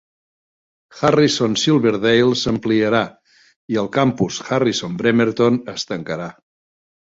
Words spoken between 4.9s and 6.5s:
Bremerton es tancarà.